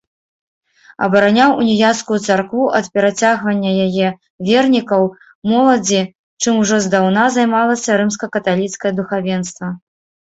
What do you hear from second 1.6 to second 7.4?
уніяцкую царкву ад перацягвання яе вернікаў, моладзі, чым ужо здаўна